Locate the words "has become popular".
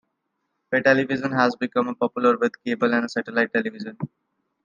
1.33-2.35